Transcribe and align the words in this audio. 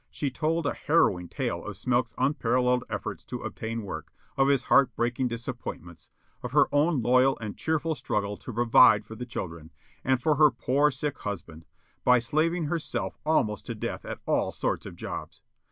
She 0.09 0.31
told 0.31 0.65
a 0.65 0.73
harrowing 0.73 1.29
tale 1.29 1.63
of 1.63 1.75
Smilk's 1.77 2.15
unparalleled 2.17 2.83
efforts 2.89 3.23
to 3.25 3.43
obtain 3.43 3.83
work; 3.83 4.11
of 4.35 4.47
his 4.47 4.63
heart 4.63 4.95
breaking 4.95 5.27
disappointments; 5.27 6.09
of 6.41 6.53
her 6.53 6.65
own 6.73 7.03
loyal 7.03 7.37
and 7.37 7.55
cheerful 7.55 7.93
struggle 7.93 8.35
to 8.35 8.51
provide 8.51 9.05
for 9.05 9.13
the 9.15 9.27
children, 9.27 9.69
and 10.03 10.19
for 10.19 10.37
her 10.37 10.49
poor 10.49 10.89
sick 10.89 11.19
husband, 11.19 11.65
by 12.03 12.17
slaving 12.17 12.65
herself 12.65 13.19
almost 13.27 13.67
to 13.67 13.75
death 13.75 14.03
at 14.03 14.17
all 14.25 14.51
sorts 14.51 14.87
of 14.87 14.95
jobs. 14.95 15.43